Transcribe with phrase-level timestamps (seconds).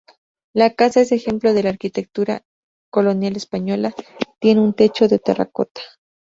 [0.55, 2.41] La casa es ejemplo de la arquitectura
[2.89, 3.93] colonial española;
[4.39, 5.81] tiene un techo de Terracota.